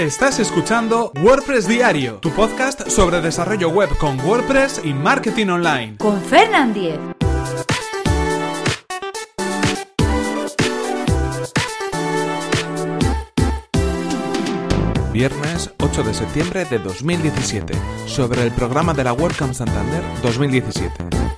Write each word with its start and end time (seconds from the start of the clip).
Estás 0.00 0.38
escuchando 0.38 1.12
WordPress 1.22 1.68
Diario, 1.68 2.20
tu 2.20 2.30
podcast 2.30 2.88
sobre 2.88 3.20
desarrollo 3.20 3.68
web 3.68 3.90
con 3.98 4.18
WordPress 4.18 4.80
y 4.82 4.94
marketing 4.94 5.48
online. 5.48 5.98
Con 5.98 6.18
Fernand 6.22 6.72
Diez. 6.72 6.98
Viernes 15.12 15.70
8 15.78 16.02
de 16.02 16.14
septiembre 16.14 16.64
de 16.64 16.78
2017, 16.78 17.74
sobre 18.06 18.44
el 18.44 18.52
programa 18.52 18.94
de 18.94 19.04
la 19.04 19.12
WordCamp 19.12 19.52
Santander 19.52 20.02
2017. 20.22 21.29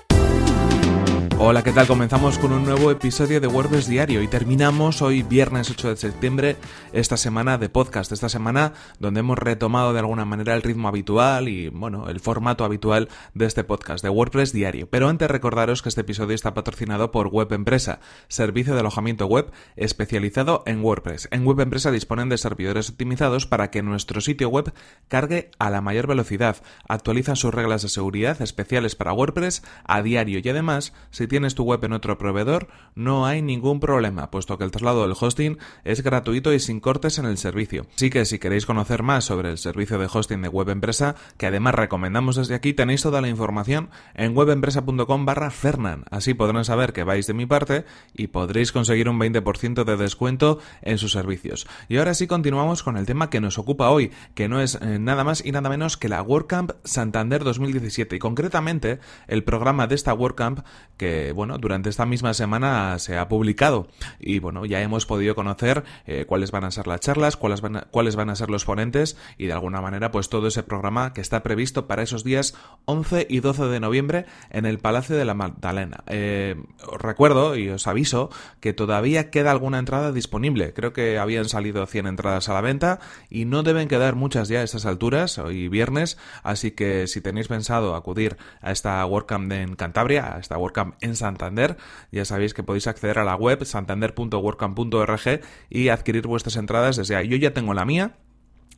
Hola, 1.44 1.64
¿qué 1.64 1.72
tal? 1.72 1.88
Comenzamos 1.88 2.38
con 2.38 2.52
un 2.52 2.64
nuevo 2.64 2.92
episodio 2.92 3.40
de 3.40 3.48
WordPress 3.48 3.88
Diario 3.88 4.22
y 4.22 4.28
terminamos 4.28 5.02
hoy 5.02 5.24
viernes 5.24 5.68
8 5.70 5.88
de 5.88 5.96
septiembre 5.96 6.56
esta 6.92 7.16
semana 7.16 7.58
de 7.58 7.68
podcast, 7.68 8.12
esta 8.12 8.28
semana 8.28 8.74
donde 9.00 9.20
hemos 9.20 9.36
retomado 9.36 9.92
de 9.92 9.98
alguna 9.98 10.24
manera 10.24 10.54
el 10.54 10.62
ritmo 10.62 10.86
habitual 10.86 11.48
y 11.48 11.68
bueno, 11.68 12.08
el 12.08 12.20
formato 12.20 12.64
habitual 12.64 13.08
de 13.34 13.46
este 13.46 13.64
podcast 13.64 14.04
de 14.04 14.10
WordPress 14.10 14.52
Diario. 14.52 14.88
Pero 14.88 15.08
antes 15.08 15.28
recordaros 15.28 15.82
que 15.82 15.88
este 15.88 16.02
episodio 16.02 16.36
está 16.36 16.54
patrocinado 16.54 17.10
por 17.10 17.26
Web 17.26 17.52
Empresa, 17.54 17.98
servicio 18.28 18.74
de 18.74 18.80
alojamiento 18.80 19.26
web 19.26 19.50
especializado 19.74 20.62
en 20.64 20.80
WordPress. 20.84 21.26
En 21.32 21.44
Web 21.44 21.58
Empresa 21.58 21.90
disponen 21.90 22.28
de 22.28 22.38
servidores 22.38 22.88
optimizados 22.88 23.48
para 23.48 23.72
que 23.72 23.82
nuestro 23.82 24.20
sitio 24.20 24.48
web 24.48 24.72
cargue 25.08 25.50
a 25.58 25.70
la 25.70 25.80
mayor 25.80 26.06
velocidad, 26.06 26.58
actualizan 26.86 27.34
sus 27.34 27.52
reglas 27.52 27.82
de 27.82 27.88
seguridad 27.88 28.40
especiales 28.40 28.94
para 28.94 29.12
WordPress 29.12 29.64
a 29.82 30.02
diario 30.02 30.38
y 30.40 30.48
además 30.48 30.92
si 31.10 31.31
tienes 31.32 31.54
tu 31.54 31.64
web 31.64 31.82
en 31.82 31.94
otro 31.94 32.18
proveedor, 32.18 32.68
no 32.94 33.24
hay 33.24 33.40
ningún 33.40 33.80
problema, 33.80 34.30
puesto 34.30 34.58
que 34.58 34.64
el 34.64 34.70
traslado 34.70 35.00
del 35.00 35.16
hosting 35.18 35.56
es 35.82 36.02
gratuito 36.02 36.52
y 36.52 36.60
sin 36.60 36.78
cortes 36.78 37.18
en 37.18 37.24
el 37.24 37.38
servicio. 37.38 37.86
Así 37.94 38.10
que 38.10 38.26
si 38.26 38.38
queréis 38.38 38.66
conocer 38.66 39.02
más 39.02 39.24
sobre 39.24 39.50
el 39.50 39.56
servicio 39.56 39.98
de 39.98 40.10
hosting 40.12 40.42
de 40.42 40.48
web 40.48 40.68
empresa, 40.68 41.14
que 41.38 41.46
además 41.46 41.74
recomendamos 41.74 42.36
desde 42.36 42.54
aquí, 42.54 42.74
tenéis 42.74 43.00
toda 43.00 43.22
la 43.22 43.30
información 43.30 43.88
en 44.12 44.36
webempresa.com 44.36 45.24
barra 45.24 45.50
Fernan. 45.50 46.04
Así 46.10 46.34
podrán 46.34 46.66
saber 46.66 46.92
que 46.92 47.02
vais 47.02 47.26
de 47.26 47.32
mi 47.32 47.46
parte 47.46 47.86
y 48.12 48.26
podréis 48.26 48.70
conseguir 48.70 49.08
un 49.08 49.18
20% 49.18 49.84
de 49.84 49.96
descuento 49.96 50.58
en 50.82 50.98
sus 50.98 51.12
servicios. 51.12 51.66
Y 51.88 51.96
ahora 51.96 52.12
sí 52.12 52.26
continuamos 52.26 52.82
con 52.82 52.98
el 52.98 53.06
tema 53.06 53.30
que 53.30 53.40
nos 53.40 53.56
ocupa 53.56 53.88
hoy, 53.88 54.10
que 54.34 54.50
no 54.50 54.60
es 54.60 54.74
eh, 54.82 54.98
nada 54.98 55.24
más 55.24 55.42
y 55.42 55.50
nada 55.50 55.70
menos 55.70 55.96
que 55.96 56.10
la 56.10 56.20
WordCamp 56.20 56.72
Santander 56.84 57.42
2017 57.42 58.16
y 58.16 58.18
concretamente 58.18 58.98
el 59.28 59.44
programa 59.44 59.86
de 59.86 59.94
esta 59.94 60.12
WordCamp 60.12 60.60
que 60.98 61.21
bueno, 61.30 61.58
durante 61.58 61.88
esta 61.88 62.06
misma 62.06 62.34
semana 62.34 62.98
se 62.98 63.16
ha 63.16 63.28
publicado 63.28 63.86
y 64.18 64.40
bueno, 64.40 64.64
ya 64.64 64.80
hemos 64.82 65.06
podido 65.06 65.36
conocer 65.36 65.84
eh, 66.06 66.24
cuáles 66.26 66.50
van 66.50 66.64
a 66.64 66.70
ser 66.70 66.86
las 66.86 67.00
charlas, 67.00 67.36
cuáles 67.36 67.60
van, 67.60 67.76
a, 67.76 67.80
cuáles 67.82 68.16
van 68.16 68.30
a 68.30 68.36
ser 68.36 68.50
los 68.50 68.64
ponentes 68.64 69.16
y 69.38 69.46
de 69.46 69.52
alguna 69.52 69.80
manera 69.80 70.10
pues 70.10 70.28
todo 70.28 70.48
ese 70.48 70.62
programa 70.64 71.12
que 71.12 71.20
está 71.20 71.42
previsto 71.42 71.86
para 71.86 72.02
esos 72.02 72.24
días 72.24 72.54
11 72.86 73.26
y 73.30 73.40
12 73.40 73.66
de 73.66 73.80
noviembre 73.80 74.26
en 74.50 74.66
el 74.66 74.78
Palacio 74.78 75.16
de 75.16 75.24
la 75.24 75.34
Magdalena. 75.34 76.02
Eh, 76.08 76.56
os 76.86 77.00
recuerdo 77.00 77.56
y 77.56 77.68
os 77.68 77.86
aviso 77.86 78.30
que 78.60 78.72
todavía 78.72 79.30
queda 79.30 79.50
alguna 79.50 79.78
entrada 79.78 80.12
disponible. 80.12 80.72
Creo 80.72 80.92
que 80.92 81.18
habían 81.18 81.48
salido 81.48 81.86
100 81.86 82.06
entradas 82.06 82.48
a 82.48 82.54
la 82.54 82.60
venta 82.60 83.00
y 83.30 83.44
no 83.44 83.62
deben 83.62 83.88
quedar 83.88 84.16
muchas 84.16 84.48
ya 84.48 84.60
a 84.60 84.62
estas 84.62 84.86
alturas, 84.86 85.38
hoy 85.38 85.68
viernes, 85.68 86.18
así 86.42 86.72
que 86.72 87.06
si 87.06 87.20
tenéis 87.20 87.48
pensado 87.48 87.94
acudir 87.94 88.36
a 88.60 88.72
esta 88.72 89.04
WordCamp 89.04 89.52
en 89.52 89.76
Cantabria, 89.76 90.36
a 90.36 90.38
esta 90.38 90.58
WordCamp 90.58 90.94
en 91.02 91.16
Santander. 91.16 91.76
Ya 92.10 92.24
sabéis 92.24 92.54
que 92.54 92.62
podéis 92.62 92.86
acceder 92.86 93.18
a 93.18 93.24
la 93.24 93.36
web 93.36 93.64
santander.workcamp.org 93.64 95.40
y 95.68 95.88
adquirir 95.88 96.26
vuestras 96.26 96.56
entradas 96.56 96.96
desde 96.96 97.16
ahí. 97.16 97.28
Yo 97.28 97.36
ya 97.36 97.52
tengo 97.52 97.74
la 97.74 97.84
mía, 97.84 98.16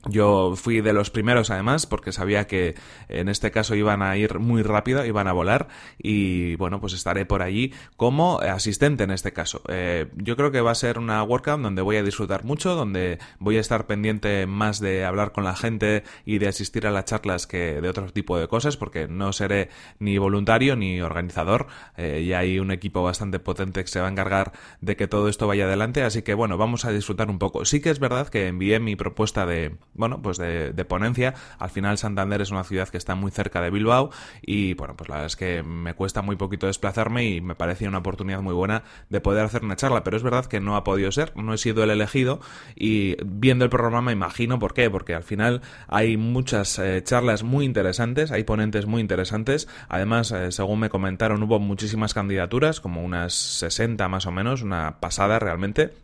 yo 0.08 0.54
fui 0.56 0.80
de 0.80 0.92
los 0.92 1.10
primeros 1.10 1.50
además 1.50 1.86
porque 1.86 2.12
sabía 2.12 2.46
que 2.46 2.74
en 3.08 3.28
este 3.28 3.50
caso 3.50 3.74
iban 3.74 4.02
a 4.02 4.16
ir 4.16 4.38
muy 4.38 4.62
rápido, 4.62 5.04
iban 5.04 5.28
a 5.28 5.32
volar 5.32 5.68
y 5.98 6.56
bueno, 6.56 6.80
pues 6.80 6.92
estaré 6.92 7.26
por 7.26 7.42
allí 7.42 7.72
como 7.96 8.40
asistente 8.40 9.04
en 9.04 9.10
este 9.10 9.32
caso. 9.32 9.62
Eh, 9.68 10.06
yo 10.16 10.36
creo 10.36 10.50
que 10.50 10.60
va 10.60 10.70
a 10.70 10.74
ser 10.74 10.98
una 10.98 11.22
WordCamp 11.22 11.62
donde 11.62 11.82
voy 11.82 11.96
a 11.96 12.02
disfrutar 12.02 12.44
mucho, 12.44 12.74
donde 12.74 13.18
voy 13.38 13.56
a 13.56 13.60
estar 13.60 13.86
pendiente 13.86 14.46
más 14.46 14.80
de 14.80 15.04
hablar 15.04 15.32
con 15.32 15.44
la 15.44 15.56
gente 15.56 16.04
y 16.24 16.38
de 16.38 16.48
asistir 16.48 16.86
a 16.86 16.90
las 16.90 17.04
charlas 17.04 17.46
que 17.46 17.80
de 17.80 17.88
otro 17.88 18.12
tipo 18.12 18.38
de 18.38 18.48
cosas 18.48 18.76
porque 18.76 19.08
no 19.08 19.32
seré 19.32 19.68
ni 19.98 20.18
voluntario 20.18 20.76
ni 20.76 21.00
organizador 21.00 21.66
eh, 21.96 22.22
y 22.24 22.32
hay 22.32 22.58
un 22.58 22.70
equipo 22.70 23.02
bastante 23.02 23.38
potente 23.38 23.82
que 23.82 23.88
se 23.88 24.00
va 24.00 24.08
a 24.08 24.10
encargar 24.10 24.52
de 24.80 24.96
que 24.96 25.08
todo 25.08 25.28
esto 25.28 25.46
vaya 25.46 25.64
adelante, 25.64 26.02
así 26.02 26.22
que 26.22 26.34
bueno, 26.34 26.56
vamos 26.56 26.84
a 26.84 26.90
disfrutar 26.90 27.30
un 27.30 27.38
poco. 27.38 27.64
Sí 27.64 27.80
que 27.80 27.90
es 27.90 27.98
verdad 27.98 28.28
que 28.28 28.48
envié 28.48 28.80
mi 28.80 28.96
propuesta 28.96 29.46
de 29.46 29.76
bueno, 29.94 30.20
pues 30.20 30.38
de, 30.38 30.84
ponencia. 30.84 31.34
Al 31.58 31.70
final 31.70 31.96
Santander 31.96 32.42
es 32.42 32.50
una 32.50 32.64
ciudad 32.64 32.88
que 32.88 32.98
está 32.98 33.14
muy 33.14 33.30
cerca 33.30 33.62
de 33.62 33.70
Bilbao 33.70 34.10
y 34.42 34.74
bueno, 34.74 34.96
pues 34.96 35.08
la 35.08 35.16
verdad 35.16 35.26
es 35.26 35.36
que 35.36 35.62
me 35.62 35.94
cuesta 35.94 36.20
muy 36.20 36.36
poquito 36.36 36.66
desplazarme 36.66 37.24
y 37.24 37.40
me 37.40 37.54
parecía 37.54 37.88
una 37.88 37.98
oportunidad 37.98 38.42
muy 38.42 38.52
buena 38.52 38.82
de 39.08 39.20
poder 39.20 39.44
hacer 39.44 39.64
una 39.64 39.76
charla, 39.76 40.04
pero 40.04 40.16
es 40.16 40.22
verdad 40.22 40.46
que 40.46 40.60
no 40.60 40.76
ha 40.76 40.84
podido 40.84 41.10
ser, 41.10 41.34
no 41.36 41.54
he 41.54 41.58
sido 41.58 41.82
el 41.84 41.90
elegido 41.90 42.40
y 42.76 43.16
viendo 43.24 43.64
el 43.64 43.70
programa 43.70 44.02
me 44.02 44.12
imagino 44.12 44.58
por 44.58 44.74
qué, 44.74 44.90
porque 44.90 45.14
al 45.14 45.22
final 45.22 45.62
hay 45.88 46.16
muchas 46.16 46.78
eh, 46.78 47.02
charlas 47.02 47.42
muy 47.42 47.64
interesantes, 47.64 48.30
hay 48.30 48.44
ponentes 48.44 48.86
muy 48.86 49.00
interesantes, 49.00 49.68
además, 49.88 50.32
eh, 50.32 50.52
según 50.52 50.80
me 50.80 50.90
comentaron, 50.90 51.42
hubo 51.42 51.58
muchísimas 51.58 52.14
candidaturas, 52.14 52.80
como 52.80 53.02
unas 53.02 53.34
60 53.34 54.08
más 54.08 54.26
o 54.26 54.32
menos, 54.32 54.62
una 54.62 55.00
pasada 55.00 55.38
realmente. 55.38 56.03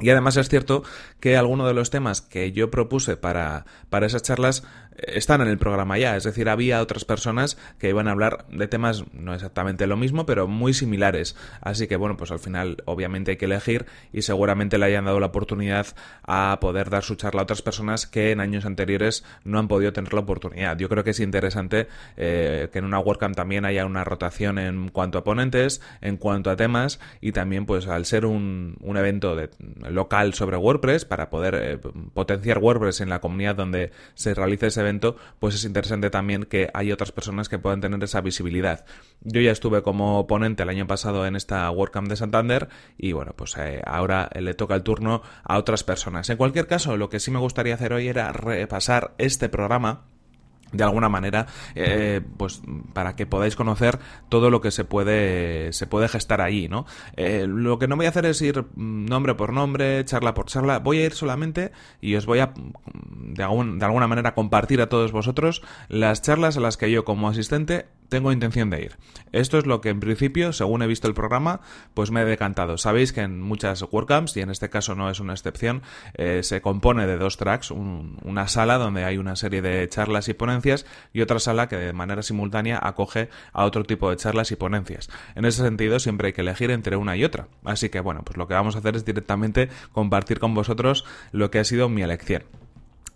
Y 0.00 0.10
además 0.10 0.36
es 0.36 0.48
cierto 0.48 0.82
que 1.20 1.36
algunos 1.36 1.66
de 1.66 1.74
los 1.74 1.90
temas 1.90 2.20
que 2.20 2.52
yo 2.52 2.70
propuse 2.70 3.16
para, 3.16 3.66
para 3.88 4.06
esas 4.06 4.22
charlas 4.22 4.64
están 4.96 5.40
en 5.40 5.48
el 5.48 5.58
programa 5.58 5.98
ya, 5.98 6.16
es 6.16 6.24
decir, 6.24 6.48
había 6.48 6.80
otras 6.80 7.04
personas 7.04 7.56
que 7.78 7.88
iban 7.88 8.08
a 8.08 8.12
hablar 8.12 8.46
de 8.50 8.68
temas 8.68 9.04
no 9.12 9.34
exactamente 9.34 9.86
lo 9.86 9.96
mismo, 9.96 10.26
pero 10.26 10.46
muy 10.46 10.74
similares. 10.74 11.36
Así 11.60 11.86
que 11.86 11.96
bueno, 11.96 12.16
pues 12.16 12.30
al 12.30 12.38
final 12.38 12.82
obviamente 12.84 13.32
hay 13.32 13.36
que 13.36 13.46
elegir 13.46 13.86
y 14.12 14.22
seguramente 14.22 14.78
le 14.78 14.86
hayan 14.86 15.04
dado 15.04 15.20
la 15.20 15.26
oportunidad 15.26 15.86
a 16.22 16.58
poder 16.60 16.90
dar 16.90 17.02
su 17.02 17.14
charla 17.14 17.40
a 17.40 17.44
otras 17.44 17.62
personas 17.62 18.06
que 18.06 18.32
en 18.32 18.40
años 18.40 18.64
anteriores 18.64 19.24
no 19.44 19.58
han 19.58 19.68
podido 19.68 19.92
tener 19.92 20.12
la 20.14 20.20
oportunidad. 20.20 20.76
Yo 20.76 20.88
creo 20.88 21.04
que 21.04 21.10
es 21.10 21.20
interesante 21.20 21.88
eh, 22.16 22.68
que 22.72 22.78
en 22.78 22.84
una 22.84 22.98
WordCamp 22.98 23.36
también 23.36 23.64
haya 23.64 23.86
una 23.86 24.04
rotación 24.04 24.58
en 24.58 24.88
cuanto 24.88 25.18
a 25.18 25.24
ponentes, 25.24 25.80
en 26.00 26.16
cuanto 26.16 26.50
a 26.50 26.56
temas 26.56 27.00
y 27.20 27.32
también 27.32 27.66
pues 27.66 27.86
al 27.86 28.04
ser 28.04 28.26
un, 28.26 28.76
un 28.80 28.96
evento 28.96 29.36
de, 29.36 29.50
local 29.88 30.34
sobre 30.34 30.56
WordPress 30.56 31.04
para 31.04 31.30
poder 31.30 31.54
eh, 31.54 31.78
potenciar 32.14 32.58
WordPress 32.58 33.00
en 33.00 33.08
la 33.08 33.20
comunidad 33.20 33.54
donde 33.54 33.92
se 34.14 34.34
realice 34.34 34.66
ese 34.66 34.79
evento, 34.80 35.16
pues 35.38 35.54
es 35.54 35.64
interesante 35.64 36.10
también 36.10 36.44
que 36.44 36.70
hay 36.74 36.92
otras 36.92 37.12
personas 37.12 37.48
que 37.48 37.58
puedan 37.58 37.80
tener 37.80 38.02
esa 38.02 38.20
visibilidad. 38.20 38.84
Yo 39.22 39.40
ya 39.40 39.52
estuve 39.52 39.82
como 39.82 40.26
ponente 40.26 40.62
el 40.62 40.68
año 40.68 40.86
pasado 40.86 41.26
en 41.26 41.36
esta 41.36 41.70
WordCamp 41.70 42.08
de 42.08 42.16
Santander 42.16 42.68
y 42.98 43.12
bueno, 43.12 43.32
pues 43.36 43.56
eh, 43.58 43.82
ahora 43.86 44.30
le 44.38 44.54
toca 44.54 44.74
el 44.74 44.82
turno 44.82 45.22
a 45.44 45.58
otras 45.58 45.84
personas. 45.84 46.28
En 46.30 46.36
cualquier 46.36 46.66
caso, 46.66 46.96
lo 46.96 47.08
que 47.08 47.20
sí 47.20 47.30
me 47.30 47.38
gustaría 47.38 47.74
hacer 47.74 47.92
hoy 47.92 48.08
era 48.08 48.32
repasar 48.32 49.14
este 49.18 49.48
programa 49.48 50.06
de 50.72 50.84
alguna 50.84 51.08
manera 51.08 51.46
eh, 51.74 52.20
pues 52.36 52.62
para 52.92 53.16
que 53.16 53.26
podáis 53.26 53.56
conocer 53.56 53.98
todo 54.28 54.50
lo 54.50 54.60
que 54.60 54.70
se 54.70 54.84
puede 54.84 55.72
se 55.72 55.86
puede 55.86 56.08
gestar 56.08 56.40
ahí 56.40 56.68
no 56.68 56.86
eh, 57.16 57.46
lo 57.48 57.78
que 57.78 57.88
no 57.88 57.96
voy 57.96 58.06
a 58.06 58.10
hacer 58.10 58.26
es 58.26 58.40
ir 58.42 58.64
nombre 58.76 59.34
por 59.34 59.52
nombre 59.52 60.04
charla 60.04 60.34
por 60.34 60.46
charla. 60.46 60.78
Voy 60.78 60.98
a 60.98 61.06
ir 61.06 61.12
solamente 61.12 61.72
y 62.00 62.14
os 62.16 62.26
voy 62.26 62.40
a 62.40 62.52
de, 62.54 63.44
de 63.44 63.84
alguna 63.84 64.06
manera 64.06 64.34
compartir 64.34 64.80
a 64.80 64.88
todos 64.88 65.12
vosotros 65.12 65.62
las 65.88 66.22
charlas 66.22 66.56
a 66.56 66.60
las 66.60 66.76
que 66.76 66.90
yo 66.90 67.04
como 67.04 67.28
asistente 67.28 67.86
tengo 68.10 68.32
intención 68.32 68.68
de 68.68 68.82
ir. 68.82 68.96
Esto 69.32 69.56
es 69.56 69.64
lo 69.64 69.80
que 69.80 69.88
en 69.88 70.00
principio, 70.00 70.52
según 70.52 70.82
he 70.82 70.86
visto 70.86 71.08
el 71.08 71.14
programa, 71.14 71.60
pues 71.94 72.10
me 72.10 72.20
he 72.20 72.24
decantado. 72.26 72.76
Sabéis 72.76 73.12
que 73.12 73.22
en 73.22 73.40
muchas 73.40 73.82
WordCamps, 73.90 74.36
y 74.36 74.40
en 74.40 74.50
este 74.50 74.68
caso 74.68 74.94
no 74.94 75.08
es 75.08 75.20
una 75.20 75.32
excepción, 75.32 75.82
eh, 76.14 76.42
se 76.42 76.60
compone 76.60 77.06
de 77.06 77.16
dos 77.16 77.38
tracks, 77.38 77.70
una 77.70 78.48
sala 78.48 78.76
donde 78.76 79.04
hay 79.04 79.16
una 79.16 79.36
serie 79.36 79.62
de 79.62 79.88
charlas 79.88 80.28
y 80.28 80.34
ponencias 80.34 80.84
y 81.12 81.22
otra 81.22 81.38
sala 81.38 81.68
que 81.68 81.76
de 81.76 81.92
manera 81.92 82.22
simultánea 82.22 82.78
acoge 82.82 83.30
a 83.52 83.64
otro 83.64 83.84
tipo 83.84 84.10
de 84.10 84.16
charlas 84.16 84.50
y 84.52 84.56
ponencias. 84.56 85.08
En 85.34 85.44
ese 85.44 85.62
sentido 85.62 85.98
siempre 86.00 86.28
hay 86.28 86.32
que 86.32 86.42
elegir 86.42 86.70
entre 86.70 86.96
una 86.96 87.16
y 87.16 87.24
otra. 87.24 87.48
Así 87.64 87.88
que 87.88 88.00
bueno, 88.00 88.22
pues 88.24 88.36
lo 88.36 88.48
que 88.48 88.54
vamos 88.54 88.74
a 88.74 88.80
hacer 88.80 88.96
es 88.96 89.04
directamente 89.04 89.68
compartir 89.92 90.40
con 90.40 90.54
vosotros 90.54 91.04
lo 91.32 91.50
que 91.50 91.60
ha 91.60 91.64
sido 91.64 91.88
mi 91.88 92.02
elección. 92.02 92.42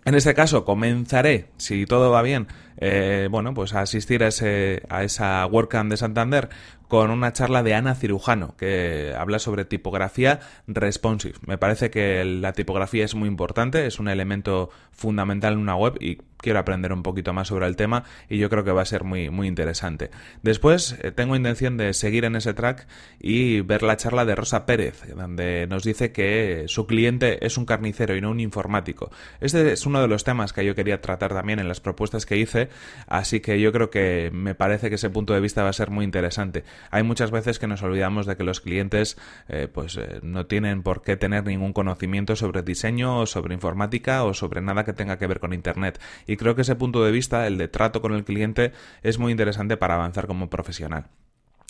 En 0.05 0.13
este 0.13 0.35
caso 0.35 0.65
comenzaré, 0.65 1.49
si 1.57 1.87
todo 1.87 2.11
va 2.11 2.21
bien, 2.21 2.47
eh, 2.77 3.27
bueno, 3.31 3.53
pues 3.53 3.73
a 3.73 3.81
asistir 3.81 4.23
a, 4.23 4.27
ese, 4.27 4.83
a 4.89 5.03
esa 5.03 5.45
WordCamp 5.45 5.89
de 5.89 5.97
Santander 5.97 6.49
con 6.87 7.09
una 7.09 7.33
charla 7.33 7.63
de 7.63 7.73
Ana 7.73 7.95
Cirujano 7.95 8.55
que 8.57 9.13
habla 9.17 9.39
sobre 9.39 9.65
tipografía 9.65 10.39
responsive. 10.67 11.35
Me 11.45 11.57
parece 11.57 11.89
que 11.89 12.23
la 12.23 12.53
tipografía 12.53 13.05
es 13.05 13.15
muy 13.15 13.27
importante, 13.27 13.85
es 13.87 13.99
un 13.99 14.07
elemento 14.07 14.69
fundamental 14.91 15.53
en 15.53 15.59
una 15.59 15.75
web 15.75 15.97
y 15.99 16.19
quiero 16.37 16.59
aprender 16.59 16.93
un 16.93 17.01
poquito 17.01 17.33
más 17.33 17.47
sobre 17.47 17.65
el 17.65 17.75
tema 17.75 18.03
y 18.29 18.37
yo 18.37 18.49
creo 18.49 18.63
que 18.63 18.71
va 18.71 18.83
a 18.83 18.85
ser 18.85 19.03
muy, 19.03 19.29
muy 19.29 19.47
interesante. 19.47 20.11
Después 20.43 20.97
eh, 21.01 21.11
tengo 21.11 21.35
intención 21.35 21.75
de 21.77 21.93
seguir 21.93 22.23
en 22.25 22.35
ese 22.35 22.53
track 22.53 22.87
y 23.19 23.61
ver 23.61 23.81
la 23.81 23.97
charla 23.97 24.25
de 24.25 24.35
Rosa 24.35 24.65
Pérez, 24.65 25.03
donde 25.15 25.65
nos 25.67 25.83
dice 25.83 26.11
que 26.11 26.65
su 26.67 26.85
cliente 26.85 27.45
es 27.45 27.57
un 27.57 27.65
carnicero 27.65 28.15
y 28.15 28.21
no 28.21 28.29
un 28.29 28.39
informático. 28.39 29.09
Este 29.41 29.73
es 29.73 29.85
uno 29.85 30.01
de 30.01 30.07
los 30.07 30.23
temas 30.23 30.53
que 30.53 30.63
yo 30.63 30.75
quería 30.75 31.01
tratar 31.01 31.33
también 31.33 31.59
en 31.59 31.67
las 31.67 31.79
propuestas 31.79 32.25
que 32.25 32.37
hice, 32.37 32.64
así 33.07 33.39
que 33.39 33.59
yo 33.59 33.71
creo 33.71 33.89
que 33.89 34.29
me 34.33 34.55
parece 34.55 34.89
que 34.89 34.95
ese 34.95 35.09
punto 35.09 35.33
de 35.33 35.39
vista 35.39 35.63
va 35.63 35.69
a 35.69 35.73
ser 35.73 35.89
muy 35.89 36.05
interesante. 36.05 36.63
Hay 36.91 37.03
muchas 37.03 37.31
veces 37.31 37.59
que 37.59 37.67
nos 37.67 37.83
olvidamos 37.83 38.25
de 38.25 38.35
que 38.37 38.43
los 38.43 38.61
clientes 38.61 39.17
eh, 39.47 39.67
pues 39.71 39.97
eh, 39.97 40.19
no 40.21 40.45
tienen 40.45 40.83
por 40.83 41.01
qué 41.01 41.17
tener 41.17 41.45
ningún 41.45 41.73
conocimiento 41.73 42.35
sobre 42.35 42.61
diseño 42.61 43.19
o 43.19 43.25
sobre 43.25 43.53
informática 43.53 44.23
o 44.23 44.33
sobre 44.33 44.61
nada 44.61 44.83
que 44.83 44.93
tenga 44.93 45.17
que 45.17 45.27
ver 45.27 45.39
con 45.39 45.53
Internet. 45.53 45.99
Y 46.27 46.37
creo 46.37 46.55
que 46.55 46.61
ese 46.61 46.75
punto 46.75 47.03
de 47.03 47.11
vista, 47.11 47.47
el 47.47 47.57
de 47.57 47.67
trato 47.67 48.01
con 48.01 48.13
el 48.13 48.23
cliente, 48.23 48.71
es 49.03 49.19
muy 49.19 49.31
interesante 49.31 49.77
para 49.77 49.95
avanzar 49.95 50.27
como 50.27 50.49
profesional. 50.49 51.07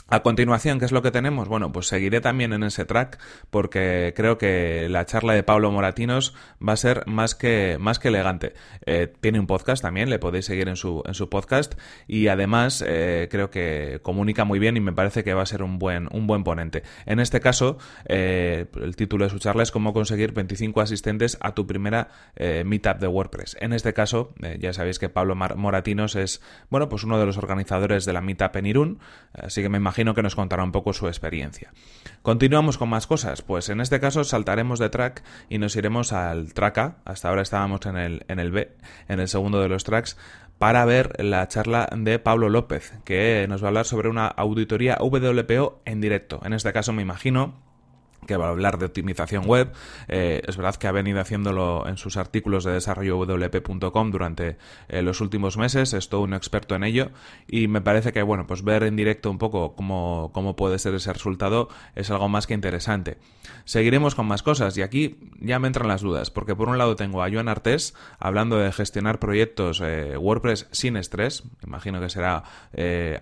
A 0.07 0.21
continuación, 0.21 0.77
¿qué 0.77 0.85
es 0.85 0.91
lo 0.91 1.01
que 1.01 1.09
tenemos? 1.09 1.47
Bueno, 1.47 1.71
pues 1.71 1.87
seguiré 1.87 2.21
también 2.21 2.53
en 2.53 2.61
ese 2.61 2.85
track 2.85 3.17
porque 3.49 4.13
creo 4.15 4.37
que 4.37 4.87
la 4.87 5.07
charla 5.07 5.33
de 5.33 5.41
Pablo 5.41 5.71
Moratinos 5.71 6.35
va 6.65 6.73
a 6.73 6.77
ser 6.77 7.07
más 7.07 7.33
que, 7.33 7.77
más 7.79 7.97
que 7.97 8.09
elegante. 8.09 8.53
Eh, 8.85 9.11
tiene 9.19 9.39
un 9.39 9.47
podcast 9.47 9.81
también, 9.81 10.11
le 10.11 10.19
podéis 10.19 10.45
seguir 10.45 10.69
en 10.69 10.75
su, 10.75 11.01
en 11.07 11.15
su 11.15 11.27
podcast 11.27 11.73
y 12.07 12.27
además 12.27 12.83
eh, 12.85 13.29
creo 13.31 13.49
que 13.49 13.99
comunica 14.03 14.45
muy 14.45 14.59
bien 14.59 14.77
y 14.77 14.79
me 14.79 14.93
parece 14.93 15.23
que 15.23 15.33
va 15.33 15.41
a 15.41 15.47
ser 15.47 15.63
un 15.63 15.79
buen, 15.79 16.07
un 16.11 16.27
buen 16.27 16.43
ponente. 16.43 16.83
En 17.07 17.19
este 17.19 17.39
caso, 17.39 17.79
eh, 18.05 18.67
el 18.79 18.95
título 18.95 19.25
de 19.25 19.31
su 19.31 19.39
charla 19.39 19.63
es 19.63 19.71
cómo 19.71 19.91
conseguir 19.91 20.33
25 20.33 20.81
asistentes 20.81 21.35
a 21.41 21.55
tu 21.55 21.65
primera 21.65 22.09
meetup 22.63 22.99
de 22.99 23.07
WordPress. 23.07 23.57
En 23.59 23.73
este 23.73 23.93
caso, 23.93 24.35
ya 24.59 24.71
sabéis 24.71 24.99
que 24.99 25.09
Pablo 25.09 25.35
Moratinos 25.35 26.15
es, 26.15 26.43
bueno, 26.69 26.89
pues 26.89 27.03
uno 27.03 27.17
de 27.17 27.25
los 27.25 27.37
organizadores 27.37 28.05
de 28.05 28.13
la 28.13 28.21
meetup 28.21 28.55
en 28.57 28.67
Irún, 28.67 28.99
así 29.33 29.63
que 29.63 29.69
me 29.69 29.77
imagino 29.77 29.94
que 29.95 30.23
nos 30.23 30.35
contará 30.35 30.63
un 30.63 30.71
poco 30.71 30.93
su 30.93 31.07
experiencia. 31.07 31.71
Continuamos 32.21 32.77
con 32.77 32.89
más 32.89 33.07
cosas, 33.07 33.41
pues 33.41 33.69
en 33.69 33.79
este 33.81 33.99
caso 33.99 34.23
saltaremos 34.23 34.79
de 34.79 34.89
track 34.89 35.23
y 35.49 35.57
nos 35.57 35.75
iremos 35.75 36.11
al 36.11 36.53
track 36.53 36.77
A, 36.77 36.97
hasta 37.05 37.29
ahora 37.29 37.41
estábamos 37.41 37.85
en 37.85 37.97
el, 37.97 38.25
en 38.27 38.39
el 38.39 38.51
B, 38.51 38.75
en 39.07 39.19
el 39.19 39.27
segundo 39.27 39.61
de 39.61 39.69
los 39.69 39.83
tracks, 39.83 40.17
para 40.57 40.85
ver 40.85 41.23
la 41.23 41.47
charla 41.47 41.89
de 41.95 42.19
Pablo 42.19 42.49
López, 42.49 42.93
que 43.03 43.45
nos 43.47 43.61
va 43.61 43.67
a 43.67 43.69
hablar 43.69 43.85
sobre 43.85 44.09
una 44.09 44.27
auditoría 44.27 44.97
WPO 44.99 45.81
en 45.85 46.01
directo. 46.01 46.41
En 46.43 46.53
este 46.53 46.71
caso 46.73 46.93
me 46.93 47.01
imagino 47.01 47.64
que 48.25 48.37
va 48.37 48.47
a 48.47 48.49
hablar 48.49 48.77
de 48.77 48.85
optimización 48.85 49.45
web. 49.45 49.71
Eh, 50.07 50.41
es 50.47 50.57
verdad 50.57 50.75
que 50.75 50.87
ha 50.87 50.91
venido 50.91 51.19
haciéndolo 51.19 51.87
en 51.87 51.97
sus 51.97 52.17
artículos 52.17 52.63
de 52.63 52.73
desarrollo 52.73 53.17
wp.com 53.17 54.11
durante 54.11 54.57
eh, 54.87 55.01
los 55.01 55.21
últimos 55.21 55.57
meses, 55.57 55.93
es 55.93 56.09
todo 56.09 56.21
un 56.21 56.33
experto 56.33 56.75
en 56.75 56.83
ello. 56.83 57.11
Y 57.47 57.67
me 57.67 57.81
parece 57.81 58.13
que, 58.13 58.21
bueno, 58.21 58.47
pues 58.47 58.63
ver 58.63 58.83
en 58.83 58.95
directo 58.95 59.29
un 59.31 59.37
poco 59.37 59.75
cómo, 59.75 60.31
cómo 60.33 60.55
puede 60.55 60.79
ser 60.79 60.93
ese 60.95 61.13
resultado 61.13 61.69
es 61.95 62.09
algo 62.11 62.29
más 62.29 62.47
que 62.47 62.53
interesante. 62.53 63.17
Seguiremos 63.65 64.15
con 64.15 64.27
más 64.27 64.43
cosas. 64.43 64.77
Y 64.77 64.81
aquí 64.81 65.17
ya 65.39 65.59
me 65.59 65.67
entran 65.67 65.87
las 65.87 66.01
dudas, 66.01 66.31
porque 66.31 66.55
por 66.55 66.69
un 66.69 66.77
lado 66.77 66.95
tengo 66.95 67.23
a 67.23 67.31
Joan 67.31 67.47
Artés 67.47 67.95
hablando 68.19 68.57
de 68.57 68.71
gestionar 68.71 69.19
proyectos 69.19 69.81
eh, 69.83 70.17
WordPress 70.17 70.67
sin 70.71 70.97
estrés, 70.97 71.43
imagino 71.65 71.99
que 71.99 72.09
será 72.09 72.43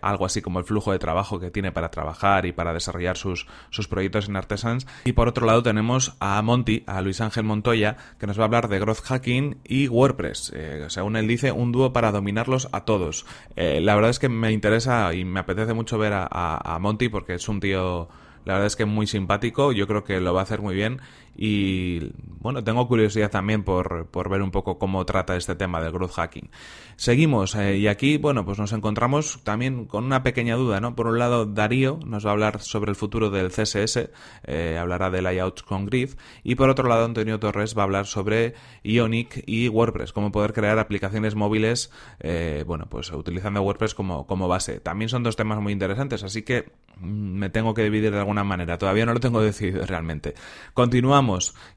algo 0.02 0.26
así 0.26 0.42
como 0.42 0.60
el 0.60 0.66
flujo 0.66 0.92
de 0.92 1.00
trabajo 1.00 1.40
que 1.40 1.52
tiene 1.52 1.72
para 1.72 1.92
trabajar 1.92 2.46
y 2.46 2.52
para 2.52 2.74
desarrollar 2.74 3.18
sus, 3.18 3.48
sus 3.70 3.88
proyectos 3.88 4.28
en 4.28 4.36
Artesans 4.36 4.88
y 5.06 5.14
por 5.14 5.28
otro 5.28 5.46
lado 5.46 5.64
tenemos 5.64 6.16
a 6.20 6.42
Monty, 6.42 6.84
a 6.88 7.02
Luis 7.02 7.22
Ángel 7.22 7.44
Montoya, 7.44 7.98
que 8.20 8.28
nos 8.28 8.38
va 8.38 8.44
a 8.44 8.46
hablar 8.46 8.68
de 8.68 8.80
growth 8.80 9.02
hacking 9.04 9.58
y 9.64 9.88
WordPress. 9.88 10.52
Eh, 10.56 10.86
según 10.90 11.16
él 11.16 11.28
dice, 11.28 11.52
un 11.52 11.72
dúo 11.72 11.94
para 11.94 12.12
dominarlos 12.12 12.70
a 12.72 12.86
todos. 12.86 13.26
Eh, 13.56 13.82
la 13.82 13.96
verdad 13.96 14.12
es 14.12 14.20
que 14.20 14.30
me 14.30 14.52
interesa 14.52 15.14
y 15.14 15.26
me 15.26 15.40
apetece 15.40 15.74
mucho 15.74 15.98
ver 15.98 16.14
a, 16.14 16.28
a 16.30 16.80
Monty 16.80 17.10
porque 17.10 17.36
es 17.36 17.48
un 17.48 17.60
tío 17.60 18.10
la 18.46 18.54
verdad 18.54 18.68
es 18.68 18.76
que 18.76 18.86
muy 18.86 19.08
simpático, 19.08 19.72
yo 19.72 19.88
creo 19.88 20.04
que 20.04 20.20
lo 20.20 20.34
va 20.34 20.42
a 20.42 20.44
hacer 20.44 20.62
muy 20.62 20.76
bien 20.76 21.00
y 21.36 22.12
bueno, 22.18 22.64
tengo 22.64 22.88
curiosidad 22.88 23.32
también 23.32 23.64
por, 23.64 24.08
por 24.08 24.30
ver 24.30 24.42
un 24.42 24.52
poco 24.52 24.78
cómo 24.78 25.06
trata 25.06 25.36
este 25.36 25.56
tema 25.56 25.82
del 25.82 25.92
growth 25.92 26.12
hacking. 26.12 26.50
Seguimos 26.96 27.56
eh, 27.56 27.78
y 27.78 27.88
aquí, 27.88 28.18
bueno, 28.18 28.46
pues 28.46 28.60
nos 28.60 28.72
encontramos 28.72 29.44
también 29.44 29.86
con 29.86 30.04
una 30.04 30.22
pequeña 30.22 30.56
duda, 30.56 30.80
¿no? 30.80 30.96
Por 30.96 31.08
un 31.08 31.18
lado, 31.18 31.46
Darío 31.46 32.00
nos 32.06 32.26
va 32.26 32.30
a 32.30 32.34
hablar 32.34 32.62
sobre 32.62 32.92
el 32.92 32.96
futuro 32.96 33.30
del 33.30 33.50
CSS, 33.50 34.10
eh, 34.44 34.78
hablará 34.80 35.10
de 35.10 35.22
layouts 35.22 35.64
con 35.64 35.86
grid 35.86 36.12
y 36.44 36.56
por 36.56 36.70
otro 36.70 36.88
lado, 36.88 37.06
Antonio 37.06 37.40
Torres 37.40 37.76
va 37.76 37.82
a 37.82 37.86
hablar 37.86 38.06
sobre 38.06 38.54
Ionic 38.84 39.44
y 39.48 39.70
WordPress, 39.70 40.14
cómo 40.14 40.32
poder 40.32 40.54
crear 40.54 40.78
aplicaciones 40.78 41.36
móviles, 41.36 41.92
eh, 42.20 42.64
bueno, 42.68 42.88
pues 42.90 43.12
utilizando 43.12 43.62
WordPress 43.62 43.96
como, 43.96 44.28
como 44.28 44.48
base. 44.48 44.80
También 44.80 45.10
son 45.10 45.24
dos 45.24 45.36
temas 45.36 45.60
muy 45.60 45.74
interesantes, 45.74 46.24
así 46.24 46.44
que 46.44 46.72
mm, 46.98 47.06
me 47.08 47.50
tengo 47.50 47.74
que 47.74 47.84
dividir 47.84 48.12
de 48.12 48.20
alguna 48.20 48.44
manera. 48.44 48.78
Todavía 48.78 49.06
no 49.06 49.14
lo 49.14 49.20
tengo 49.20 49.42
decidido 49.42 49.86
realmente. 49.86 50.36
Continuamos 50.74 51.23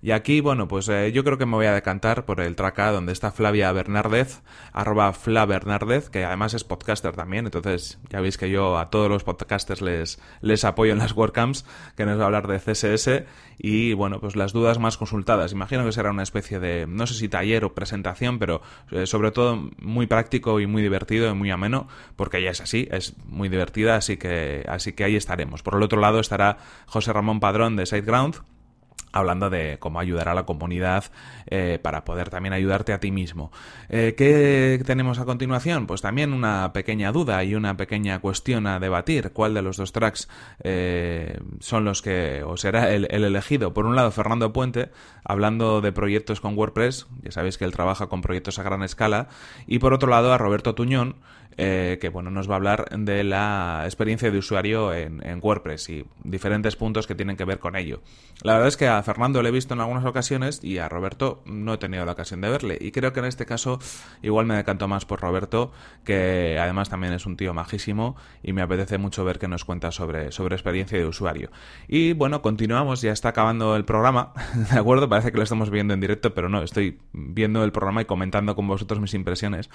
y 0.03 0.11
aquí, 0.11 0.41
bueno, 0.41 0.69
pues 0.69 0.89
eh, 0.89 1.13
yo 1.13 1.23
creo 1.25 1.39
que 1.39 1.47
me 1.47 1.53
voy 1.53 1.67
a 1.67 1.73
decantar 1.73 2.25
por 2.25 2.41
el 2.41 2.57
track 2.57 2.79
A 2.81 2.93
donde 2.93 3.13
está 3.13 3.31
Flavia 3.31 3.71
Bernardez, 3.73 4.43
arroba 4.73 5.13
Fla 5.13 5.47
Bernardez, 5.47 6.11
que 6.11 6.25
además 6.25 6.55
es 6.55 6.65
podcaster 6.65 7.15
también. 7.15 7.47
Entonces, 7.47 7.99
ya 8.11 8.21
veis 8.21 8.39
que 8.39 8.51
yo 8.51 8.79
a 8.79 8.91
todos 8.91 9.09
los 9.09 9.25
podcasters 9.25 9.83
les, 9.83 10.21
les 10.41 10.65
apoyo 10.65 10.93
en 10.93 10.99
las 10.99 11.13
WordCamps, 11.13 11.65
que 11.97 12.05
nos 12.05 12.19
va 12.19 12.23
a 12.23 12.27
hablar 12.27 12.47
de 12.49 12.59
CSS 12.59 13.25
y, 13.59 13.93
bueno, 13.93 14.21
pues 14.21 14.37
las 14.37 14.53
dudas 14.53 14.79
más 14.79 14.97
consultadas. 14.97 15.53
Imagino 15.53 15.85
que 15.85 15.93
será 15.93 16.11
una 16.11 16.23
especie 16.23 16.59
de, 16.59 16.87
no 16.89 17.07
sé 17.07 17.15
si 17.15 17.29
taller 17.29 17.65
o 17.65 17.75
presentación, 17.75 18.39
pero 18.39 18.63
eh, 18.91 19.07
sobre 19.07 19.31
todo 19.31 19.71
muy 19.79 20.07
práctico 20.07 20.61
y 20.61 20.67
muy 20.67 20.83
divertido 20.83 21.31
y 21.31 21.35
muy 21.35 21.51
ameno, 21.51 21.89
porque 22.17 22.43
ya 22.43 22.51
es 22.51 22.61
así, 22.61 22.89
es 22.91 23.15
muy 23.27 23.49
divertida, 23.49 23.97
así 23.97 24.17
que, 24.17 24.65
así 24.69 24.93
que 24.93 25.05
ahí 25.05 25.17
estaremos. 25.17 25.63
Por 25.63 25.75
el 25.77 25.83
otro 25.83 26.01
lado 26.01 26.21
estará 26.21 26.59
José 26.87 27.13
Ramón 27.13 27.41
Padrón 27.41 27.77
de 27.77 27.87
SiteGround 27.87 28.56
hablando 29.19 29.51
de 29.51 29.79
cómo 29.79 30.01
ayudar 30.01 30.29
a 30.29 30.35
la 30.35 30.45
comunidad 30.45 31.05
eh, 31.47 31.79
para 31.83 32.05
poder 32.05 32.31
también 32.31 32.53
ayudarte 32.53 32.93
a 32.93 33.01
ti 33.01 33.11
mismo. 33.11 33.53
Eh, 33.89 34.15
¿Qué 34.17 34.83
tenemos 34.85 35.19
a 35.19 35.25
continuación? 35.25 35.87
Pues 35.87 36.03
también 36.03 36.33
una 36.33 36.73
pequeña 36.73 37.13
duda 37.13 37.43
y 37.45 37.55
una 37.55 37.77
pequeña 37.77 38.21
cuestión 38.21 38.67
a 38.67 38.81
debatir. 38.81 39.33
¿Cuál 39.33 39.55
de 39.55 39.63
los 39.63 39.77
dos 39.77 39.93
tracks 39.93 40.29
eh, 40.63 41.39
son 41.61 41.85
los 41.85 42.03
que, 42.03 42.43
o 42.45 42.57
será 42.57 42.93
el, 42.93 43.07
el, 43.11 43.25
elegido? 43.25 43.73
Por 43.73 43.87
un 43.87 43.97
lado, 43.97 44.11
Fernando 44.11 44.53
Puente, 44.53 44.91
hablando 45.25 45.81
de 45.81 45.93
proyectos 45.93 46.41
con 46.41 46.57
WordPress, 46.57 47.07
ya 47.23 47.31
sabéis 47.31 47.59
que 47.59 47.65
él 47.65 47.73
trabaja 47.73 48.09
con 48.09 48.23
proyectos 48.23 48.59
a 48.59 48.63
gran 48.63 48.83
escala, 48.83 49.29
y 49.67 49.79
por 49.79 49.93
otro 49.93 50.11
lado, 50.11 50.33
a 50.33 50.39
Roberto 50.39 50.75
Tuñón, 50.75 51.17
que 51.57 52.11
bueno, 52.13 52.31
nos 52.31 52.49
va 52.51 52.55
a 52.55 52.57
hablar 52.57 52.89
de 52.91 53.25
la 53.25 53.83
experiencia 53.85 54.31
de 54.31 54.39
usuario 54.39 54.93
en, 54.93 55.41
WordPress 55.41 55.89
y 55.89 56.05
diferentes 56.23 56.77
puntos 56.77 57.07
que 57.07 57.15
tienen 57.15 57.37
que 57.37 57.45
ver 57.45 57.59
con 57.59 57.77
ello. 57.77 58.03
La 58.43 58.55
verdad 58.55 58.69
es 58.69 58.77
que 58.77 58.89
a 58.89 59.03
Fernando 59.07 59.41
le 59.41 59.51
he 59.51 59.53
visto 59.53 59.73
en 59.73 59.81
algunas 59.81 60.05
ocasiones 60.05 60.63
y 60.65 60.79
a 60.79 60.89
Roberto 60.89 61.41
no 61.47 61.75
he 61.75 61.79
tenido 61.79 62.05
la 62.05 62.13
ocasión 62.13 62.41
de 62.41 62.51
verle. 62.51 62.77
Y 62.81 62.91
creo 62.91 63.13
que 63.13 63.21
en 63.21 63.27
este 63.27 63.47
caso 63.47 63.79
igual 64.21 64.47
me 64.47 64.57
decanto 64.57 64.89
más 64.89 65.07
por 65.07 65.21
Roberto, 65.21 65.71
que 66.05 66.59
además 66.61 66.91
también 66.91 67.13
es 67.13 67.25
un 67.25 67.37
tío 67.37 67.55
majísimo 67.55 68.17
y 68.43 68.53
me 68.53 68.63
apetece 68.63 68.99
mucho 68.99 69.25
ver 69.25 69.39
que 69.39 69.47
nos 69.47 69.65
cuenta 69.65 69.93
sobre, 69.93 70.33
sobre 70.33 70.57
experiencia 70.57 70.99
de 70.99 71.07
usuario. 71.07 71.51
Y 71.87 72.15
bueno, 72.15 72.43
continuamos, 72.43 73.01
ya 73.01 73.13
está 73.13 73.29
acabando 73.29 73.77
el 73.77 73.85
programa, 73.85 74.33
¿de 74.73 74.79
acuerdo? 74.79 75.09
Parece 75.09 75.31
que 75.31 75.39
lo 75.39 75.45
estamos 75.45 75.71
viendo 75.71 75.95
en 75.95 76.01
directo, 76.01 76.35
pero 76.35 76.49
no, 76.49 76.63
estoy 76.63 76.99
viendo 77.13 77.63
el 77.63 77.71
programa 77.71 78.03
y 78.03 78.07
comentando 78.07 78.57
con 78.57 78.67
vosotros 78.67 78.99
mis 78.99 79.15
impresiones. 79.15 79.71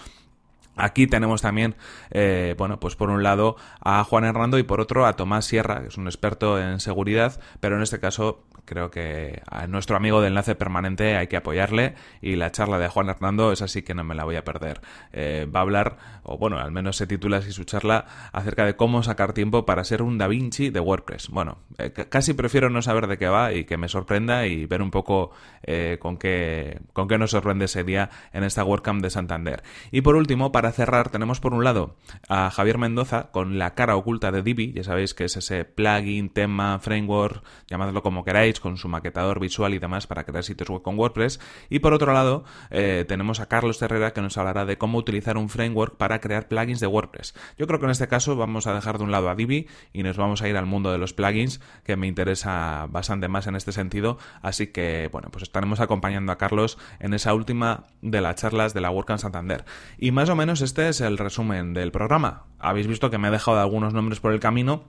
Aquí 0.82 1.06
tenemos 1.06 1.44
también, 1.44 1.76
eh, 2.10 2.56
bueno, 2.58 2.80
pues 2.80 2.96
por 2.96 3.12
un 3.12 3.22
lado 3.22 3.56
a 3.82 4.04
Juan 4.04 4.24
Hernando 4.26 4.58
y 4.58 4.64
por 4.64 4.82
otro 4.82 5.06
a 5.06 5.14
Tomás 5.14 5.46
Sierra, 5.46 5.82
que 5.82 5.90
es 5.90 5.98
un 5.98 6.08
experto 6.08 6.60
en 6.60 6.80
seguridad, 6.80 7.40
pero 7.60 7.76
en 7.76 7.84
este 7.84 8.00
caso 8.00 8.46
creo 8.66 8.90
que 8.90 9.42
a 9.50 9.68
nuestro 9.68 9.96
amigo 9.96 10.22
de 10.22 10.28
enlace 10.28 10.56
permanente 10.56 11.18
hay 11.18 11.28
que 11.28 11.38
apoyarle 11.38 11.96
y 12.22 12.36
la 12.36 12.52
charla 12.52 12.80
de 12.80 12.88
Juan 12.88 13.10
Hernando 13.10 13.52
es 13.52 13.62
así 13.62 13.84
que 13.84 13.94
no 13.94 14.04
me 14.04 14.16
la 14.16 14.24
voy 14.24 14.38
a 14.38 14.44
perder. 14.44 14.82
Eh, 15.14 15.48
va 15.54 15.60
a 15.60 15.64
hablar, 15.64 15.98
o 16.24 16.40
bueno, 16.40 16.58
al 16.58 16.72
menos 16.72 16.98
se 16.98 17.06
titula 17.06 17.38
así 17.38 17.52
su 17.52 17.64
charla, 17.64 18.06
acerca 18.34 18.66
de 18.66 18.76
cómo 18.76 19.04
sacar 19.04 19.34
tiempo 19.34 19.66
para 19.66 19.84
ser 19.84 20.02
un 20.02 20.18
Da 20.18 20.28
Vinci 20.28 20.72
de 20.72 20.80
WordPress. 20.80 21.30
Bueno, 21.30 21.60
eh, 21.78 21.92
casi 21.92 22.34
prefiero 22.34 22.72
no 22.72 22.82
saber 22.82 23.06
de 23.06 23.20
qué 23.20 23.28
va 23.28 23.54
y 23.54 23.66
que 23.66 23.78
me 23.78 23.88
sorprenda 23.88 24.48
y 24.48 24.66
ver 24.66 24.82
un 24.82 24.90
poco 24.90 25.32
con, 26.00 26.18
qué, 26.18 26.82
con 26.94 27.08
qué 27.08 27.20
nos 27.20 27.32
sorprende 27.32 27.66
ese 27.66 27.84
día 27.84 28.10
en 28.34 28.44
esta 28.44 28.64
WordCamp 28.64 29.04
de 29.04 29.12
Santander. 29.12 29.64
Y 29.92 30.02
por 30.02 30.16
último, 30.16 30.52
para 30.52 30.71
cerrar 30.72 31.10
tenemos 31.10 31.40
por 31.40 31.54
un 31.54 31.64
lado 31.64 31.96
a 32.30 32.50
Javier 32.52 32.78
Mendoza 32.78 33.32
con 33.32 33.58
la 33.60 33.74
cara 33.74 33.96
oculta 33.96 34.32
de 34.32 34.42
Divi, 34.42 34.74
ya 34.74 34.84
sabéis 34.84 35.14
que 35.14 35.26
es 35.26 35.38
ese 35.38 35.66
plugin, 35.66 36.30
tema, 36.30 36.80
framework, 36.80 37.44
llamadlo 37.68 38.02
como 38.04 38.24
queráis, 38.24 38.60
con 38.60 38.78
su 38.78 38.88
maquetador 38.88 39.40
visual 39.40 39.74
y 39.74 39.80
demás 39.80 40.08
para 40.08 40.24
crear 40.24 40.44
sitios 40.44 40.70
web 40.70 40.82
con 40.82 40.98
WordPress. 40.98 41.40
Y 41.70 41.80
por 41.80 41.94
otro 41.94 42.14
lado 42.14 42.44
eh, 42.70 43.06
tenemos 43.08 43.40
a 43.40 43.48
Carlos 43.48 43.82
Herrera 43.82 44.14
que 44.14 44.22
nos 44.22 44.38
hablará 44.38 44.66
de 44.66 44.78
cómo 44.78 44.98
utilizar 44.98 45.38
un 45.38 45.50
framework 45.50 45.98
para 45.98 46.20
crear 46.20 46.48
plugins 46.48 46.80
de 46.80 46.88
WordPress. 46.88 47.34
Yo 47.58 47.68
creo 47.68 47.80
que 47.80 47.86
en 47.86 47.92
este 47.92 48.08
caso 48.08 48.36
vamos 48.36 48.68
a 48.68 48.74
dejar 48.74 48.98
de 48.98 49.04
un 49.04 49.12
lado 49.12 49.30
a 49.30 49.36
Divi 49.36 49.68
y 49.94 50.04
nos 50.04 50.18
vamos 50.18 50.42
a 50.42 50.50
ir 50.50 50.58
al 50.58 50.66
mundo 50.66 50.92
de 50.92 50.98
los 50.98 51.14
plugins 51.14 51.62
que 51.84 51.96
me 51.96 52.08
interesa 52.08 52.88
bastante 52.90 53.28
más 53.28 53.48
en 53.48 53.56
este 53.56 53.72
sentido. 53.72 54.18
Así 54.42 54.68
que 54.68 55.10
bueno, 55.12 55.30
pues 55.32 55.44
estaremos 55.44 55.80
acompañando 55.80 56.32
a 56.32 56.38
Carlos 56.38 56.78
en 57.00 57.14
esa 57.14 57.34
última 57.34 57.86
de 58.02 58.22
las 58.22 58.36
charlas 58.36 58.74
de 58.74 58.82
la 58.82 58.92
WordCamp 58.92 59.20
Santander. 59.20 59.66
Y 59.98 60.12
más 60.12 60.30
o 60.30 60.36
menos 60.36 60.51
este 60.60 60.90
es 60.90 61.00
el 61.00 61.18
resumen 61.18 61.74
del 61.74 61.94
programa. 61.94 62.44
Habéis 62.60 62.88
visto 62.88 63.10
que 63.10 63.18
me 63.18 63.30
he 63.30 63.32
dejado 63.32 63.62
algunos 63.62 63.94
nombres 63.94 64.20
por 64.20 64.34
el 64.34 64.42
camino, 64.42 64.84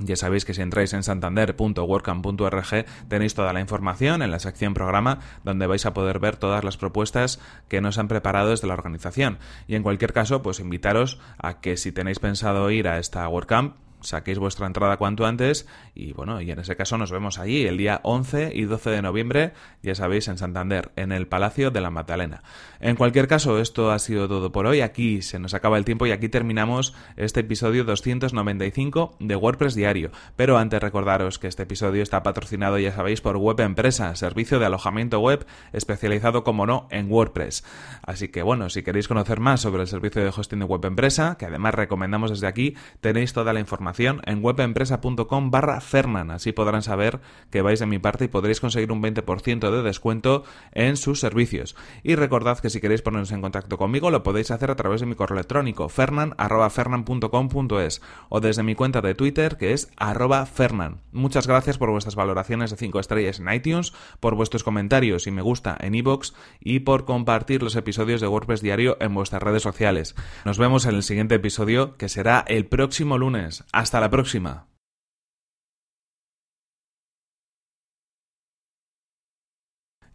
ya 0.00 0.16
sabéis 0.16 0.44
que 0.44 0.54
si 0.54 0.62
entráis 0.62 0.92
en 0.92 1.02
santander.workcamp.org 1.02 2.86
tenéis 3.08 3.34
toda 3.34 3.52
la 3.52 3.60
información 3.60 4.22
en 4.22 4.30
la 4.30 4.38
sección 4.38 4.74
programa 4.74 5.20
donde 5.44 5.66
vais 5.66 5.86
a 5.86 5.94
poder 5.94 6.18
ver 6.18 6.36
todas 6.36 6.64
las 6.64 6.76
propuestas 6.76 7.40
que 7.68 7.80
nos 7.80 7.98
han 7.98 8.08
preparado 8.08 8.50
desde 8.50 8.68
la 8.68 8.74
organización. 8.74 9.38
Y 9.66 9.74
en 9.74 9.82
cualquier 9.82 10.12
caso, 10.12 10.42
pues 10.42 10.60
invitaros 10.60 11.18
a 11.38 11.60
que 11.60 11.76
si 11.76 11.92
tenéis 11.92 12.18
pensado 12.18 12.70
ir 12.70 12.88
a 12.88 12.98
esta 12.98 13.28
WordCamp, 13.28 13.74
saquéis 14.00 14.38
vuestra 14.38 14.66
entrada 14.66 14.96
cuanto 14.96 15.26
antes 15.26 15.66
y 15.94 16.12
bueno, 16.12 16.40
y 16.40 16.50
en 16.50 16.58
ese 16.58 16.76
caso 16.76 16.98
nos 16.98 17.10
vemos 17.10 17.38
allí 17.38 17.66
el 17.66 17.76
día 17.76 18.00
11 18.04 18.52
y 18.54 18.64
12 18.64 18.90
de 18.90 19.02
noviembre, 19.02 19.52
ya 19.82 19.94
sabéis, 19.94 20.28
en 20.28 20.38
Santander, 20.38 20.92
en 20.96 21.12
el 21.12 21.26
Palacio 21.26 21.70
de 21.70 21.80
la 21.80 21.90
Magdalena. 21.90 22.42
En 22.80 22.96
cualquier 22.96 23.26
caso, 23.26 23.58
esto 23.58 23.90
ha 23.90 23.98
sido 23.98 24.28
todo 24.28 24.52
por 24.52 24.66
hoy, 24.66 24.80
aquí 24.80 25.22
se 25.22 25.38
nos 25.38 25.54
acaba 25.54 25.78
el 25.78 25.84
tiempo 25.84 26.06
y 26.06 26.12
aquí 26.12 26.28
terminamos 26.28 26.94
este 27.16 27.40
episodio 27.40 27.84
295 27.84 29.16
de 29.18 29.36
WordPress 29.36 29.74
Diario, 29.74 30.10
pero 30.36 30.58
antes 30.58 30.80
recordaros 30.80 31.38
que 31.38 31.48
este 31.48 31.64
episodio 31.64 32.02
está 32.02 32.22
patrocinado, 32.22 32.78
ya 32.78 32.92
sabéis, 32.92 33.20
por 33.20 33.36
Web 33.36 33.60
Empresa, 33.60 34.14
servicio 34.14 34.58
de 34.58 34.66
alojamiento 34.66 35.20
web 35.20 35.46
especializado, 35.72 36.44
como 36.44 36.66
no, 36.66 36.86
en 36.90 37.10
WordPress. 37.10 37.64
Así 38.02 38.28
que 38.28 38.42
bueno, 38.42 38.70
si 38.70 38.82
queréis 38.82 39.08
conocer 39.08 39.40
más 39.40 39.60
sobre 39.60 39.82
el 39.82 39.88
servicio 39.88 40.22
de 40.22 40.28
hosting 40.28 40.60
de 40.60 40.64
Web 40.64 40.84
Empresa, 40.84 41.36
que 41.38 41.46
además 41.46 41.74
recomendamos 41.74 42.30
desde 42.30 42.46
aquí, 42.46 42.76
tenéis 43.00 43.32
toda 43.32 43.52
la 43.52 43.60
información 43.60 43.87
en 43.98 44.44
webempresa.com 44.44 45.50
barra 45.50 45.80
Fernan. 45.80 46.30
Así 46.30 46.52
podrán 46.52 46.82
saber 46.82 47.20
que 47.50 47.62
vais 47.62 47.80
de 47.80 47.86
mi 47.86 47.98
parte 47.98 48.26
y 48.26 48.28
podréis 48.28 48.60
conseguir 48.60 48.92
un 48.92 49.02
20% 49.02 49.70
de 49.70 49.82
descuento 49.82 50.44
en 50.72 50.96
sus 50.96 51.20
servicios. 51.20 51.76
Y 52.02 52.14
recordad 52.14 52.58
que 52.58 52.68
si 52.70 52.80
queréis 52.80 53.02
poneros 53.02 53.30
en 53.32 53.40
contacto 53.40 53.76
conmigo 53.78 54.10
lo 54.10 54.22
podéis 54.22 54.50
hacer 54.50 54.70
a 54.70 54.76
través 54.76 55.00
de 55.00 55.06
mi 55.06 55.14
correo 55.14 55.36
electrónico 55.36 55.88
fernan.fernan.com.es 55.88 58.02
o 58.28 58.40
desde 58.40 58.62
mi 58.62 58.74
cuenta 58.74 59.00
de 59.00 59.14
Twitter 59.14 59.56
que 59.56 59.72
es 59.72 59.90
arroba 59.96 60.44
fernan. 60.46 61.00
Muchas 61.12 61.46
gracias 61.46 61.78
por 61.78 61.90
vuestras 61.90 62.14
valoraciones 62.14 62.70
de 62.70 62.76
5 62.76 63.00
estrellas 63.00 63.40
en 63.40 63.50
iTunes, 63.52 63.94
por 64.20 64.34
vuestros 64.34 64.64
comentarios 64.64 65.26
y 65.26 65.30
me 65.30 65.40
gusta 65.42 65.76
en 65.80 65.94
iBox 65.94 66.34
y 66.60 66.80
por 66.80 67.06
compartir 67.06 67.62
los 67.62 67.76
episodios 67.76 68.20
de 68.20 68.28
WordPress 68.28 68.60
Diario 68.60 68.98
en 69.00 69.14
vuestras 69.14 69.42
redes 69.42 69.62
sociales. 69.62 70.14
Nos 70.44 70.58
vemos 70.58 70.84
en 70.84 70.94
el 70.94 71.02
siguiente 71.02 71.36
episodio 71.36 71.96
que 71.96 72.08
será 72.08 72.44
el 72.46 72.66
próximo 72.66 73.16
lunes. 73.18 73.64
Hasta 73.78 74.00
la 74.00 74.10
próxima. 74.10 74.66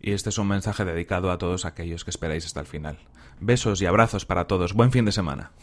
Y 0.01 0.11
este 0.11 0.31
es 0.31 0.37
un 0.37 0.49
mensaje 0.49 0.83
dedicado 0.83 1.31
a 1.31 1.37
todos 1.37 1.63
aquellos 1.63 2.03
que 2.03 2.09
esperáis 2.09 2.45
hasta 2.45 2.59
el 2.59 2.65
final. 2.65 2.99
Besos 3.39 3.81
y 3.81 3.85
abrazos 3.85 4.25
para 4.25 4.47
todos. 4.47 4.73
Buen 4.73 4.91
fin 4.91 5.05
de 5.05 5.13
semana. 5.13 5.53